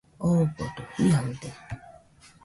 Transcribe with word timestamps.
Odogo 0.27 0.65
jiaɨde 1.05 1.49